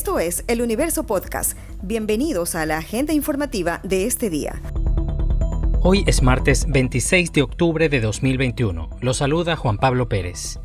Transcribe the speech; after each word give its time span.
Esto 0.00 0.18
es 0.18 0.44
El 0.48 0.62
Universo 0.62 1.04
Podcast. 1.04 1.58
Bienvenidos 1.82 2.54
a 2.54 2.64
la 2.64 2.78
agenda 2.78 3.12
informativa 3.12 3.80
de 3.82 4.06
este 4.06 4.30
día. 4.30 4.62
Hoy 5.82 6.04
es 6.06 6.22
martes 6.22 6.64
26 6.66 7.32
de 7.32 7.42
octubre 7.42 7.90
de 7.90 8.00
2021. 8.00 8.88
Lo 9.02 9.12
saluda 9.12 9.56
Juan 9.56 9.76
Pablo 9.76 10.08
Pérez. 10.08 10.58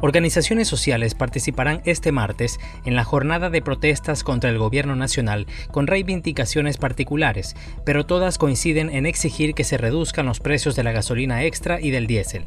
Organizaciones 0.00 0.68
sociales 0.68 1.16
participarán 1.16 1.82
este 1.86 2.12
martes 2.12 2.60
en 2.84 2.94
la 2.94 3.02
jornada 3.02 3.50
de 3.50 3.62
protestas 3.62 4.22
contra 4.22 4.48
el 4.48 4.58
gobierno 4.58 4.94
nacional 4.94 5.48
con 5.72 5.88
reivindicaciones 5.88 6.78
particulares, 6.78 7.56
pero 7.84 8.06
todas 8.06 8.38
coinciden 8.38 8.90
en 8.90 9.06
exigir 9.06 9.54
que 9.54 9.64
se 9.64 9.76
reduzcan 9.76 10.26
los 10.26 10.38
precios 10.38 10.76
de 10.76 10.84
la 10.84 10.92
gasolina 10.92 11.42
extra 11.42 11.80
y 11.80 11.90
del 11.90 12.06
diésel. 12.06 12.44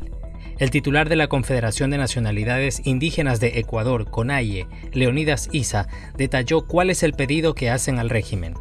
El 0.59 0.71
titular 0.71 1.07
de 1.07 1.15
la 1.15 1.29
Confederación 1.29 1.89
de 1.89 1.97
Nacionalidades 1.97 2.81
Indígenas 2.83 3.39
de 3.39 3.59
Ecuador, 3.59 4.11
CONAIE, 4.11 4.67
Leonidas 4.91 5.47
Isa, 5.53 5.87
detalló 6.17 6.65
cuál 6.65 6.89
es 6.89 7.01
el 7.01 7.13
pedido 7.13 7.55
que 7.55 7.69
hacen 7.69 7.97
al 7.97 8.09
régimen. 8.09 8.55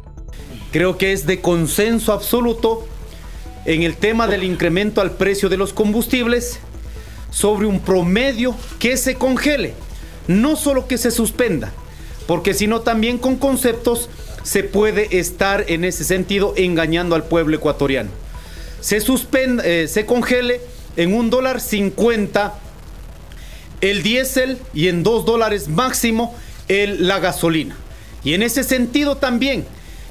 Creo 0.71 0.97
que 0.97 1.11
es 1.11 1.25
de 1.25 1.41
consenso 1.41 2.13
absoluto 2.13 2.87
en 3.65 3.83
el 3.83 3.97
tema 3.97 4.27
del 4.27 4.45
incremento 4.45 5.01
al 5.01 5.11
precio 5.11 5.49
de 5.49 5.57
los 5.57 5.73
combustibles 5.73 6.61
sobre 7.31 7.67
un 7.67 7.81
promedio 7.81 8.55
que 8.79 8.95
se 8.95 9.15
congele, 9.15 9.73
no 10.29 10.55
solo 10.55 10.87
que 10.87 10.97
se 10.97 11.11
suspenda, 11.11 11.73
porque 12.27 12.53
sino 12.53 12.79
también 12.79 13.17
con 13.17 13.35
conceptos 13.35 14.09
se 14.43 14.63
puede 14.63 15.19
estar 15.19 15.65
en 15.67 15.83
ese 15.83 16.05
sentido 16.05 16.53
engañando 16.55 17.15
al 17.15 17.25
pueblo 17.25 17.57
ecuatoriano. 17.57 18.09
Se 18.79 18.99
eh, 18.99 19.87
se 19.89 20.05
congele 20.05 20.61
en 20.99 21.13
un 21.13 21.29
dólar 21.29 21.61
cincuenta 21.61 22.55
el 23.79 24.03
diésel 24.03 24.59
y 24.73 24.89
en 24.89 25.01
dos 25.01 25.25
dólares 25.25 25.69
máximo 25.69 26.35
el, 26.67 27.07
la 27.07 27.19
gasolina. 27.19 27.77
Y 28.25 28.33
en 28.33 28.43
ese 28.43 28.65
sentido 28.65 29.15
también 29.15 29.65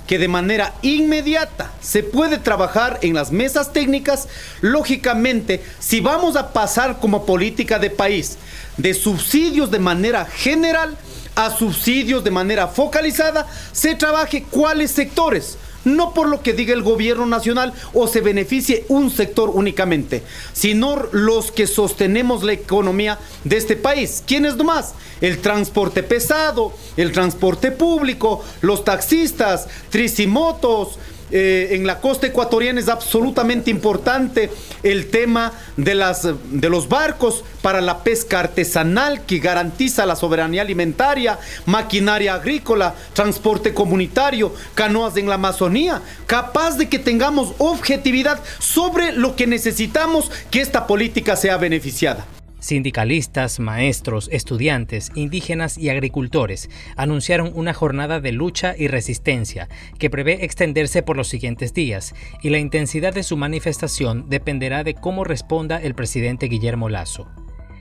que 0.06 0.18
de 0.18 0.28
manera 0.28 0.72
inmediata 0.80 1.70
se 1.82 2.02
puede 2.02 2.38
trabajar 2.38 2.98
en 3.02 3.12
las 3.12 3.30
mesas 3.32 3.74
técnicas, 3.74 4.28
lógicamente, 4.62 5.62
si 5.78 6.00
vamos 6.00 6.36
a 6.36 6.54
pasar 6.54 7.00
como 7.00 7.26
política 7.26 7.78
de 7.78 7.90
país 7.90 8.38
de 8.78 8.94
subsidios 8.94 9.70
de 9.70 9.80
manera 9.80 10.24
general 10.24 10.96
a 11.34 11.50
subsidios 11.50 12.24
de 12.24 12.30
manera 12.30 12.66
focalizada, 12.66 13.46
se 13.72 13.94
trabaje 13.94 14.42
cuáles 14.50 14.90
sectores 14.92 15.58
no 15.96 16.14
por 16.14 16.28
lo 16.28 16.42
que 16.42 16.52
diga 16.52 16.74
el 16.74 16.82
gobierno 16.82 17.26
nacional 17.26 17.72
o 17.92 18.06
se 18.06 18.20
beneficie 18.20 18.84
un 18.88 19.10
sector 19.10 19.50
únicamente, 19.52 20.22
sino 20.52 20.96
los 21.12 21.50
que 21.50 21.66
sostenemos 21.66 22.42
la 22.42 22.52
economía 22.52 23.18
de 23.44 23.56
este 23.56 23.76
país. 23.76 24.22
¿Quiénes 24.26 24.56
nomás? 24.56 24.94
El 25.20 25.38
transporte 25.38 26.02
pesado, 26.02 26.72
el 26.96 27.12
transporte 27.12 27.70
público, 27.70 28.44
los 28.60 28.84
taxistas, 28.84 29.66
tricimotos, 29.90 30.98
eh, 31.30 31.68
en 31.72 31.86
la 31.86 32.00
costa 32.00 32.26
ecuatoriana 32.26 32.80
es 32.80 32.88
absolutamente 32.88 33.70
importante 33.70 34.50
el 34.82 35.10
tema 35.10 35.52
de, 35.76 35.94
las, 35.94 36.26
de 36.50 36.70
los 36.70 36.88
barcos 36.88 37.44
para 37.62 37.80
la 37.80 38.02
pesca 38.02 38.40
artesanal 38.40 39.24
que 39.26 39.38
garantiza 39.38 40.06
la 40.06 40.16
soberanía 40.16 40.62
alimentaria, 40.62 41.38
maquinaria 41.66 42.34
agrícola, 42.34 42.94
transporte 43.12 43.74
comunitario, 43.74 44.54
canoas 44.74 45.16
en 45.16 45.28
la 45.28 45.34
Amazonía, 45.34 46.02
capaz 46.26 46.76
de 46.76 46.88
que 46.88 46.98
tengamos 46.98 47.54
objetividad 47.58 48.40
sobre 48.58 49.12
lo 49.12 49.36
que 49.36 49.46
necesitamos 49.46 50.30
que 50.50 50.60
esta 50.60 50.86
política 50.86 51.36
sea 51.36 51.56
beneficiada. 51.56 52.37
Sindicalistas, 52.60 53.60
maestros, 53.60 54.28
estudiantes, 54.32 55.12
indígenas 55.14 55.78
y 55.78 55.90
agricultores 55.90 56.68
anunciaron 56.96 57.52
una 57.54 57.72
jornada 57.72 58.20
de 58.20 58.32
lucha 58.32 58.74
y 58.76 58.88
resistencia 58.88 59.68
que 59.98 60.10
prevé 60.10 60.44
extenderse 60.44 61.04
por 61.04 61.16
los 61.16 61.28
siguientes 61.28 61.72
días 61.72 62.14
y 62.42 62.50
la 62.50 62.58
intensidad 62.58 63.14
de 63.14 63.22
su 63.22 63.36
manifestación 63.36 64.28
dependerá 64.28 64.82
de 64.82 64.94
cómo 64.94 65.22
responda 65.22 65.80
el 65.80 65.94
presidente 65.94 66.46
Guillermo 66.46 66.88
Lazo. 66.88 67.28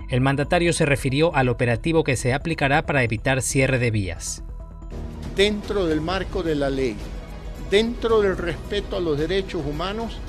El 0.10 0.22
mandatario 0.22 0.72
se 0.74 0.86
refirió 0.86 1.36
al 1.36 1.50
operativo 1.50 2.04
que 2.04 2.16
se 2.16 2.34
aplicará 2.34 2.86
para 2.86 3.04
evitar 3.04 3.42
cierre 3.42 3.80
de 3.80 3.90
vías. 3.90 4.44
Dentro 5.36 5.88
del 5.88 6.02
marco 6.02 6.44
de 6.44 6.56
la 6.56 6.70
ley, 6.70 6.96
dentro 7.72 8.22
del 8.22 8.38
respeto 8.38 8.96
a 8.96 9.00
los 9.00 9.18
derechos 9.18 9.66
humanos, 9.66 10.20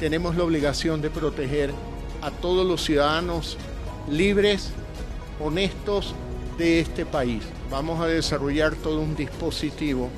tenemos 0.00 0.36
la 0.36 0.44
obligación 0.44 1.02
de 1.02 1.10
proteger 1.10 1.70
a 2.22 2.30
todos 2.30 2.66
los 2.66 2.82
ciudadanos 2.82 3.56
libres, 4.08 4.70
honestos 5.40 6.14
de 6.58 6.80
este 6.80 7.06
país. 7.06 7.42
Vamos 7.70 8.00
a 8.00 8.06
desarrollar 8.06 8.74
todo 8.74 9.00
un 9.00 9.14
dispositivo 9.16 10.08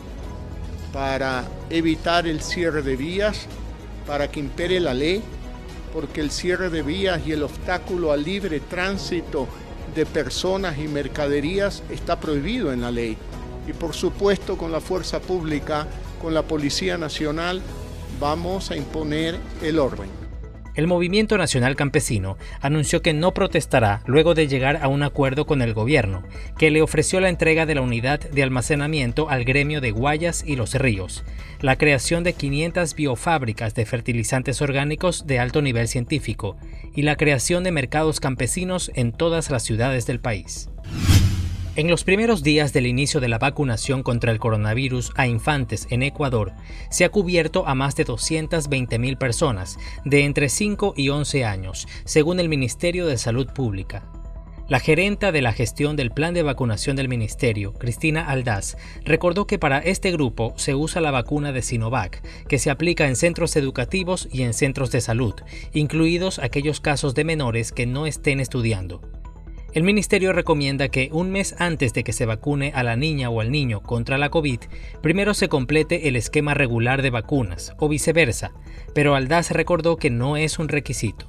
para 0.93 1.45
evitar 1.71 2.27
el 2.27 2.43
cierre 2.43 2.83
de 2.83 2.97
vías, 2.97 3.47
para 4.07 4.31
que 4.31 4.41
impere 4.41 4.81
la 4.81 4.95
ley, 4.95 5.23
porque 5.93 6.21
el 6.21 6.31
cierre 6.31 6.71
de 6.71 6.83
vías 6.83 7.21
y 7.27 7.33
el 7.33 7.43
obstáculo 7.43 8.13
al 8.13 8.25
libre 8.25 8.61
tránsito 8.61 9.47
de 9.95 10.07
personas 10.07 10.79
y 10.79 10.89
mercaderías 10.89 11.83
está 11.91 12.19
prohibido 12.19 12.73
en 12.73 12.81
la 12.81 12.91
ley. 12.91 13.17
Y 13.67 13.73
por 13.73 13.95
supuesto 13.95 14.57
con 14.57 14.73
la 14.73 14.81
fuerza 14.81 15.21
pública, 15.21 15.87
con 16.21 16.35
la 16.35 16.43
Policía 16.43 16.99
Nacional, 16.99 17.63
vamos 18.19 18.71
a 18.71 18.77
imponer 18.77 19.39
el 19.63 19.79
orden. 19.79 20.22
El 20.75 20.87
Movimiento 20.87 21.37
Nacional 21.37 21.77
Campesino 21.77 22.39
anunció 22.63 23.03
que 23.03 23.13
no 23.13 23.35
protestará 23.35 24.03
luego 24.07 24.35
de 24.35 24.49
llegar 24.49 24.79
a 24.83 24.89
un 24.89 25.03
acuerdo 25.03 25.45
con 25.45 25.61
el 25.61 25.75
gobierno, 25.75 26.23
que 26.57 26.71
le 26.71 26.81
ofreció 26.81 27.21
la 27.21 27.29
entrega 27.29 27.67
de 27.67 27.75
la 27.75 27.83
unidad 27.83 28.21
de 28.21 28.43
almacenamiento 28.43 29.29
al 29.29 29.45
gremio 29.45 29.83
de 29.83 29.91
Guayas 29.91 30.43
y 30.47 30.57
Los 30.57 30.75
Ríos, 30.75 31.25
la 31.61 31.77
creación 31.77 32.25
de 32.25 32.33
500 32.33 32.95
biofábricas 32.95 33.75
de 33.75 33.85
fertilizantes 33.85 34.63
orgánicos 34.63 35.27
de 35.27 35.39
alto 35.39 35.61
nivel 35.61 35.89
científico 35.89 36.57
y 36.95 37.03
la 37.03 37.17
creación 37.17 37.65
de 37.65 37.73
mercados 37.73 38.19
campesinos 38.19 38.91
en 38.95 39.13
todas 39.13 39.51
las 39.51 39.63
ciudades 39.63 40.07
del 40.07 40.21
país. 40.21 40.72
En 41.75 41.89
los 41.89 42.05
primeros 42.05 42.43
días 42.43 42.75
del 42.75 42.87
inicio 42.87 43.19
de 43.19 43.29
la 43.29 43.39
vacunación 43.39 44.03
contra 44.03 44.31
el 44.31 44.39
coronavirus 44.39 45.11
a 45.17 45.27
infantes 45.27 45.87
en 45.89 46.03
Ecuador, 46.03 46.53
se 46.91 47.07
ha 47.07 47.09
cubierto 47.09 47.67
a 47.67 47.75
más 47.75 47.97
de 47.97 48.05
220.000 48.05 49.17
personas 49.17 49.79
de 50.05 50.25
entre 50.25 50.51
5 50.51 50.93
y 50.99 51.09
11 51.09 51.47
años, 51.47 51.89
según 52.05 52.41
el 52.41 52.51
Ministerio 52.51 53.07
de 53.07 53.17
Salud 53.17 53.47
Pública. 53.47 54.05
La 54.69 54.81
gerenta 54.81 55.33
de 55.33 55.41
la 55.41 55.55
gestión 55.55 55.97
del 55.97 56.11
plan 56.11 56.35
de 56.35 56.43
vacunación 56.43 56.95
del 56.95 57.09
ministerio, 57.09 57.73
Cristina 57.73 58.29
Aldaz, 58.29 58.77
recordó 59.07 59.47
que 59.47 59.59
para 59.59 59.79
este 59.79 60.13
grupo 60.13 60.53
se 60.59 60.75
usa 60.75 61.01
la 61.01 61.11
vacuna 61.11 61.53
de 61.53 61.63
Sinovac, 61.63 62.23
que 62.49 62.59
se 62.59 62.71
aplica 62.71 63.09
en 63.09 63.17
centros 63.17 63.57
educativos 63.57 64.29
y 64.31 64.43
en 64.43 64.53
centros 64.53 64.91
de 64.91 65.01
salud, 65.01 65.35
incluidos 65.73 66.39
aquellos 66.39 66.81
casos 66.81 67.15
de 67.15 67.25
menores 67.25 67.73
que 67.73 67.87
no 67.87 68.05
estén 68.05 68.41
estudiando. 68.41 69.22
El 69.75 69.85
ministerio 69.85 70.35
recomienda 70.35 70.89
que 70.89 71.09
un 71.13 71.31
mes 71.31 71.55
antes 71.59 71.95
de 71.95 72.05
que 72.05 72.13
se 72.13 72.27
vacune 72.27 72.73
a 72.75 72.83
la 72.83 72.95
niña 72.95 73.31
o 73.31 73.41
al 73.41 73.51
niño 73.51 73.81
contra 73.81 74.19
la 74.19 74.29
COVID, 74.29 74.61
primero 75.01 75.33
se 75.33 75.49
complete 75.49 76.09
el 76.09 76.17
esquema 76.17 76.53
regular 76.53 77.01
de 77.01 77.09
vacunas, 77.09 77.73
o 77.79 77.89
viceversa, 77.89 78.53
pero 78.95 79.15
Aldaz 79.15 79.51
recordó 79.51 79.97
que 79.97 80.11
no 80.11 80.37
es 80.37 80.59
un 80.59 80.69
requisito. 80.69 81.27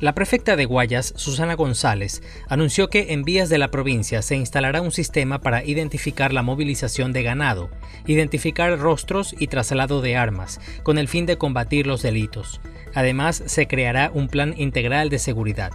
La 0.00 0.14
prefecta 0.14 0.56
de 0.56 0.64
Guayas, 0.64 1.12
Susana 1.16 1.52
González, 1.54 2.22
anunció 2.48 2.88
que 2.88 3.12
en 3.12 3.24
vías 3.24 3.50
de 3.50 3.58
la 3.58 3.70
provincia 3.70 4.22
se 4.22 4.36
instalará 4.36 4.80
un 4.80 4.92
sistema 4.92 5.40
para 5.40 5.62
identificar 5.64 6.32
la 6.32 6.42
movilización 6.42 7.12
de 7.12 7.24
ganado, 7.24 7.68
identificar 8.06 8.78
rostros 8.78 9.34
y 9.38 9.48
traslado 9.48 10.00
de 10.00 10.16
armas, 10.16 10.60
con 10.82 10.96
el 10.96 11.08
fin 11.08 11.26
de 11.26 11.36
combatir 11.36 11.86
los 11.86 12.00
delitos. 12.00 12.62
Además, 12.94 13.42
se 13.44 13.66
creará 13.66 14.10
un 14.14 14.28
plan 14.28 14.54
integral 14.56 15.10
de 15.10 15.18
seguridad. 15.18 15.72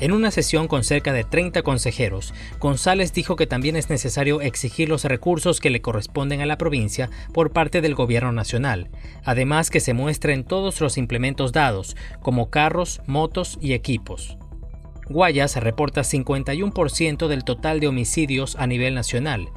En 0.00 0.12
una 0.12 0.30
sesión 0.30 0.66
con 0.66 0.82
cerca 0.82 1.12
de 1.12 1.24
30 1.24 1.62
consejeros, 1.62 2.32
González 2.58 3.12
dijo 3.12 3.36
que 3.36 3.46
también 3.46 3.76
es 3.76 3.90
necesario 3.90 4.40
exigir 4.40 4.88
los 4.88 5.04
recursos 5.04 5.60
que 5.60 5.68
le 5.68 5.82
corresponden 5.82 6.40
a 6.40 6.46
la 6.46 6.56
provincia 6.56 7.10
por 7.34 7.52
parte 7.52 7.82
del 7.82 7.94
gobierno 7.94 8.32
nacional, 8.32 8.88
además 9.24 9.68
que 9.68 9.80
se 9.80 9.92
muestren 9.92 10.44
todos 10.44 10.80
los 10.80 10.96
implementos 10.96 11.52
dados, 11.52 11.96
como 12.22 12.48
carros, 12.48 13.02
motos 13.06 13.58
y 13.60 13.74
equipos. 13.74 14.38
Guayas 15.10 15.56
reporta 15.56 16.00
51% 16.00 17.28
del 17.28 17.44
total 17.44 17.80
de 17.80 17.88
homicidios 17.88 18.56
a 18.56 18.66
nivel 18.66 18.94
nacional. 18.94 19.50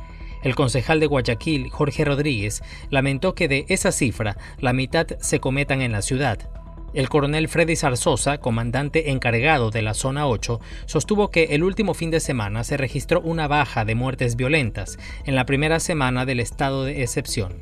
El 0.44 0.56
concejal 0.56 1.00
de 1.00 1.08
Guayaquil, 1.08 1.70
Jorge 1.70 2.04
Rodríguez, 2.04 2.64
lamentó 2.90 3.34
que 3.34 3.48
de 3.48 3.66
esa 3.70 3.94
cifra, 3.94 4.36
la 4.60 4.74
mitad 4.74 5.08
se 5.22 5.40
cometan 5.40 5.82
en 5.82 5.94
la 5.94 6.02
ciudad. 6.02 6.50
El 6.94 7.10
coronel 7.10 7.48
Freddy 7.48 7.76
Zarzosa, 7.76 8.38
comandante 8.38 9.10
encargado 9.10 9.72
de 9.72 9.82
la 9.82 9.96
Zona 9.96 10.28
8, 10.28 10.62
sostuvo 10.86 11.32
que 11.32 11.46
el 11.56 11.64
último 11.64 11.96
fin 11.96 12.12
de 12.12 12.20
semana 12.20 12.64
se 12.64 12.78
registró 12.78 13.20
una 13.22 13.48
baja 13.48 13.84
de 13.84 13.96
muertes 13.96 14.36
violentas 14.36 15.00
en 15.26 15.36
la 15.36 15.46
primera 15.48 15.80
semana 15.80 16.26
del 16.26 16.40
estado 16.40 16.84
de 16.84 17.02
excepción. 17.02 17.54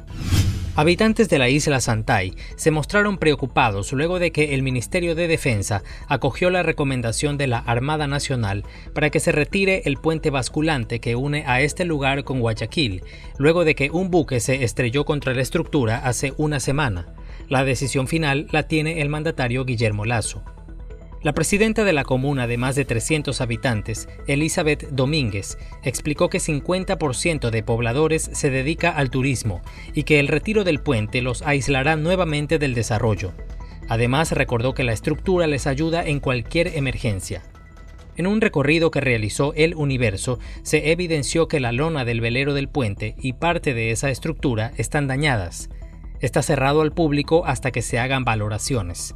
Habitantes 0.76 1.28
de 1.28 1.38
la 1.38 1.50
isla 1.50 1.82
Santay 1.82 2.34
se 2.56 2.72
mostraron 2.72 3.18
preocupados 3.18 3.92
luego 3.92 4.20
de 4.20 4.32
que 4.32 4.54
el 4.54 4.64
Ministerio 4.64 5.16
de 5.16 5.28
Defensa 5.28 5.84
acogió 6.08 6.50
la 6.50 6.64
recomendación 6.64 7.38
de 7.38 7.48
la 7.48 7.60
Armada 7.60 8.08
Nacional 8.08 8.64
para 8.94 9.10
que 9.10 9.20
se 9.20 9.34
retire 9.34 9.84
el 9.86 9.98
puente 9.98 10.30
basculante 10.30 11.00
que 11.00 11.18
une 11.18 11.44
a 11.46 11.62
este 11.62 11.84
lugar 11.84 12.24
con 12.24 12.40
Guayaquil, 12.40 13.04
luego 13.38 13.66
de 13.66 13.76
que 13.76 13.92
un 13.92 14.12
buque 14.12 14.40
se 14.40 14.64
estrelló 14.64 15.04
contra 15.04 15.34
la 15.34 15.42
estructura 15.42 15.98
hace 15.98 16.34
una 16.38 16.62
semana. 16.62 17.08
La 17.52 17.66
decisión 17.66 18.08
final 18.08 18.48
la 18.52 18.64
tiene 18.64 19.02
el 19.02 19.10
mandatario 19.10 19.66
Guillermo 19.66 20.06
Lazo. 20.06 20.42
La 21.22 21.34
presidenta 21.34 21.84
de 21.84 21.92
la 21.92 22.06
comuna 22.06 22.48
de 22.48 22.56
más 22.56 22.78
de 22.78 22.86
300 22.86 23.42
habitantes, 23.42 24.08
Elizabeth 24.26 24.88
Domínguez, 24.92 25.58
explicó 25.84 26.30
que 26.30 26.38
50% 26.38 27.50
de 27.50 27.62
pobladores 27.62 28.30
se 28.32 28.50
dedica 28.50 28.92
al 28.92 29.10
turismo 29.10 29.62
y 29.94 30.04
que 30.04 30.22
el 30.22 30.30
retiro 30.30 30.64
del 30.64 30.80
puente 30.80 31.22
los 31.22 31.42
aislará 31.42 31.98
nuevamente 31.98 32.58
del 32.58 32.74
desarrollo. 32.74 33.34
Además, 33.90 34.32
recordó 34.32 34.74
que 34.74 34.86
la 34.86 34.94
estructura 34.94 35.46
les 35.46 35.68
ayuda 35.68 36.06
en 36.08 36.22
cualquier 36.22 36.78
emergencia. 36.78 37.44
En 38.16 38.28
un 38.28 38.40
recorrido 38.40 38.92
que 38.92 39.02
realizó 39.02 39.54
El 39.56 39.76
Universo, 39.76 40.40
se 40.64 40.94
evidenció 40.94 41.50
que 41.50 41.60
la 41.60 41.74
lona 41.74 42.06
del 42.06 42.22
velero 42.22 42.54
del 42.54 42.70
puente 42.70 43.16
y 43.20 43.34
parte 43.34 43.74
de 43.74 43.92
esa 43.92 44.10
estructura 44.10 44.72
están 44.78 45.08
dañadas. 45.08 45.70
Está 46.22 46.42
cerrado 46.42 46.82
al 46.82 46.92
público 46.92 47.46
hasta 47.46 47.72
que 47.72 47.82
se 47.82 48.00
hagan 48.00 48.24
valoraciones. 48.24 49.16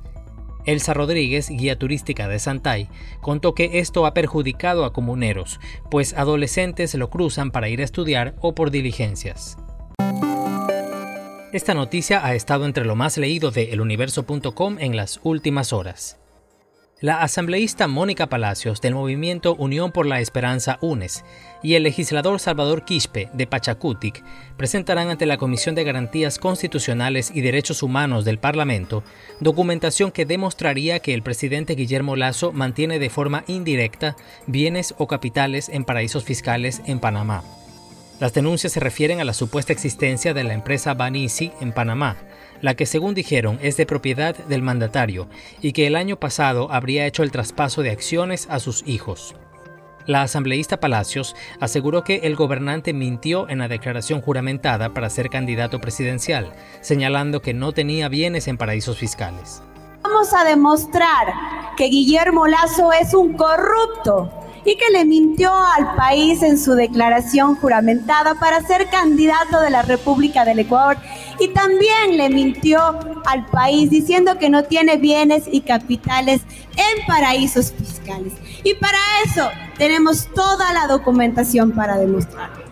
Elsa 0.65 0.93
Rodríguez, 0.95 1.49
guía 1.49 1.77
turística 1.77 2.27
de 2.27 2.39
Santay, 2.39 2.89
contó 3.21 3.53
que 3.53 3.79
esto 3.79 4.05
ha 4.05 4.13
perjudicado 4.13 4.83
a 4.83 4.93
comuneros, 4.93 5.59
pues 5.91 6.13
adolescentes 6.13 6.95
lo 6.95 7.09
cruzan 7.09 7.51
para 7.51 7.69
ir 7.69 7.81
a 7.81 7.83
estudiar 7.83 8.35
o 8.41 8.55
por 8.55 8.71
diligencias. 8.71 9.57
Esta 11.53 11.73
noticia 11.73 12.25
ha 12.25 12.33
estado 12.33 12.65
entre 12.65 12.83
lo 12.83 12.95
más 12.95 13.17
leído 13.17 13.51
de 13.51 13.71
eluniverso.com 13.71 14.77
en 14.79 14.97
las 14.97 15.19
últimas 15.23 15.71
horas. 15.71 16.17
La 17.05 17.21
asambleísta 17.21 17.87
Mónica 17.87 18.25
Palacios 18.25 18.81
del 18.81 18.95
movimiento 18.95 19.53
Unión 19.53 19.91
por 19.91 20.07
la 20.07 20.21
Esperanza 20.21 20.79
UNES 20.81 21.23
y 21.61 21.75
el 21.75 21.83
legislador 21.83 22.39
Salvador 22.39 22.83
Quispe 22.83 23.29
de 23.31 23.45
Pachacutic 23.45 24.23
presentarán 24.57 25.09
ante 25.09 25.27
la 25.27 25.37
Comisión 25.37 25.75
de 25.75 25.83
Garantías 25.83 26.39
Constitucionales 26.39 27.29
y 27.31 27.41
Derechos 27.41 27.83
Humanos 27.83 28.25
del 28.25 28.39
Parlamento 28.39 29.03
documentación 29.39 30.09
que 30.09 30.25
demostraría 30.25 30.97
que 30.97 31.13
el 31.13 31.21
presidente 31.21 31.75
Guillermo 31.75 32.15
Lazo 32.15 32.51
mantiene 32.51 32.97
de 32.97 33.11
forma 33.11 33.43
indirecta 33.45 34.15
bienes 34.47 34.95
o 34.97 35.05
capitales 35.05 35.69
en 35.69 35.85
paraísos 35.85 36.23
fiscales 36.23 36.81
en 36.87 36.99
Panamá. 36.99 37.43
Las 38.19 38.33
denuncias 38.33 38.73
se 38.73 38.79
refieren 38.79 39.19
a 39.19 39.25
la 39.25 39.33
supuesta 39.33 39.73
existencia 39.73 40.33
de 40.33 40.43
la 40.43 40.55
empresa 40.55 40.95
Banisi 40.95 41.51
en 41.61 41.71
Panamá, 41.71 42.17
la 42.65 42.73
que 42.73 42.87
según 42.87 43.13
dijeron 43.13 43.59
es 43.61 43.77
de 43.77 43.85
propiedad 43.85 44.35
del 44.35 44.63
mandatario 44.63 45.27
y 45.61 45.71
que 45.71 45.85
el 45.85 45.95
año 45.95 46.19
pasado 46.19 46.71
habría 46.71 47.05
hecho 47.05 47.21
el 47.21 47.29
traspaso 47.29 47.83
de 47.83 47.91
acciones 47.91 48.47
a 48.49 48.57
sus 48.57 48.81
hijos. 48.87 49.35
La 50.07 50.23
asambleísta 50.23 50.79
Palacios 50.79 51.35
aseguró 51.59 52.03
que 52.03 52.21
el 52.23 52.35
gobernante 52.35 52.91
mintió 52.91 53.47
en 53.49 53.59
la 53.59 53.67
declaración 53.67 54.19
juramentada 54.19 54.95
para 54.95 55.11
ser 55.11 55.29
candidato 55.29 55.79
presidencial, 55.79 56.53
señalando 56.81 57.39
que 57.39 57.53
no 57.53 57.71
tenía 57.71 58.09
bienes 58.09 58.47
en 58.47 58.57
paraísos 58.57 58.97
fiscales. 58.97 59.61
Vamos 60.01 60.33
a 60.33 60.43
demostrar 60.43 61.35
que 61.77 61.85
Guillermo 61.85 62.47
Lazo 62.47 62.91
es 62.93 63.13
un 63.13 63.33
corrupto 63.33 64.44
y 64.65 64.75
que 64.75 64.89
le 64.91 65.05
mintió 65.05 65.53
al 65.53 65.95
país 65.95 66.41
en 66.41 66.57
su 66.57 66.73
declaración 66.73 67.55
juramentada 67.55 68.35
para 68.35 68.65
ser 68.65 68.89
candidato 68.89 69.61
de 69.61 69.69
la 69.69 69.83
República 69.83 70.43
del 70.43 70.59
Ecuador 70.59 70.97
y 71.39 71.49
también 71.49 72.17
le 72.17 72.29
mintió 72.29 72.79
al 73.25 73.45
país 73.45 73.89
diciendo 73.89 74.37
que 74.39 74.49
no 74.49 74.63
tiene 74.63 74.97
bienes 74.97 75.43
y 75.51 75.61
capitales 75.61 76.41
en 76.71 77.05
paraísos 77.05 77.71
fiscales. 77.71 78.33
Y 78.63 78.73
para 78.73 78.97
eso 79.25 79.49
tenemos 79.77 80.27
toda 80.33 80.73
la 80.73 80.87
documentación 80.87 81.71
para 81.71 81.97
demostrarlo. 81.97 82.65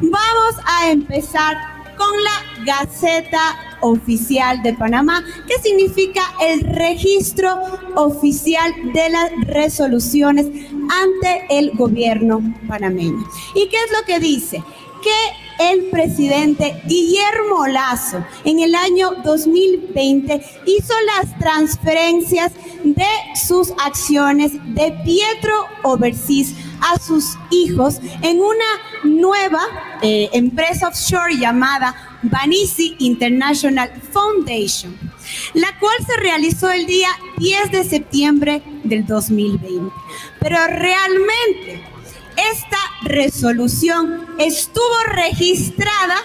Vamos 0.00 0.54
a 0.66 0.90
empezar 0.90 1.56
con 1.96 2.10
la 2.24 2.64
Gaceta 2.64 3.40
Oficial 3.82 4.62
de 4.62 4.74
Panamá, 4.74 5.22
que 5.46 5.58
significa 5.62 6.22
el 6.40 6.60
registro 6.60 7.54
oficial 7.94 8.72
de 8.94 9.10
las 9.10 9.30
resoluciones 9.46 10.46
ante 10.90 11.46
el 11.50 11.70
gobierno 11.72 12.42
panameño. 12.68 13.24
¿Y 13.54 13.68
qué 13.68 13.76
es 13.76 13.92
lo 13.98 14.04
que 14.06 14.20
dice? 14.20 14.62
Que 15.02 15.70
el 15.72 15.90
presidente 15.90 16.82
Guillermo 16.86 17.66
Lazo 17.66 18.24
en 18.44 18.60
el 18.60 18.74
año 18.74 19.10
2020 19.22 20.42
hizo 20.66 20.94
las 21.06 21.38
transferencias 21.38 22.52
de 22.82 23.06
sus 23.46 23.72
acciones 23.84 24.52
de 24.74 24.92
Pietro 25.04 25.66
Overseas 25.82 26.54
a 26.80 26.98
sus 26.98 27.36
hijos 27.50 28.00
en 28.22 28.40
una 28.40 28.64
nueva 29.04 29.60
eh, 30.02 30.30
empresa 30.32 30.88
offshore 30.88 31.36
llamada 31.36 31.94
Banisi 32.22 32.96
International 32.98 33.90
Foundation, 34.12 34.96
la 35.54 35.78
cual 35.78 35.96
se 36.06 36.16
realizó 36.20 36.70
el 36.70 36.86
día 36.86 37.08
10 37.38 37.72
de 37.72 37.84
septiembre 37.84 38.62
del 38.84 39.06
2020. 39.06 39.92
Pero 40.40 40.56
realmente 40.66 41.80
esta 42.52 42.78
resolución 43.02 44.26
estuvo 44.38 44.84
registrada 45.12 46.16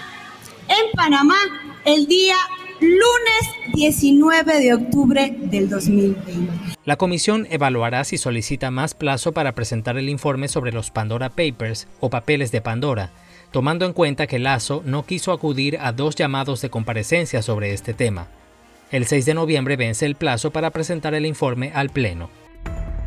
en 0.69 0.91
Panamá 0.95 1.37
el 1.85 2.07
día 2.07 2.35
lunes 2.79 3.73
19 3.73 4.59
de 4.59 4.73
octubre 4.73 5.35
del 5.37 5.69
2020. 5.69 6.75
La 6.85 6.95
comisión 6.95 7.47
evaluará 7.49 8.03
si 8.03 8.17
solicita 8.17 8.71
más 8.71 8.93
plazo 8.93 9.33
para 9.33 9.53
presentar 9.53 9.97
el 9.97 10.09
informe 10.09 10.47
sobre 10.47 10.71
los 10.71 10.91
Pandora 10.91 11.29
Papers 11.29 11.87
o 11.99 12.09
papeles 12.09 12.51
de 12.51 12.61
Pandora, 12.61 13.11
tomando 13.51 13.85
en 13.85 13.93
cuenta 13.93 14.27
que 14.27 14.39
Lazo 14.39 14.81
no 14.85 15.05
quiso 15.05 15.31
acudir 15.31 15.77
a 15.79 15.91
dos 15.91 16.15
llamados 16.15 16.61
de 16.61 16.69
comparecencia 16.69 17.41
sobre 17.41 17.73
este 17.73 17.93
tema. 17.93 18.27
El 18.91 19.07
6 19.07 19.25
de 19.25 19.33
noviembre 19.33 19.75
vence 19.77 20.05
el 20.05 20.15
plazo 20.15 20.51
para 20.51 20.69
presentar 20.69 21.15
el 21.15 21.25
informe 21.25 21.71
al 21.73 21.89
Pleno. 21.89 22.29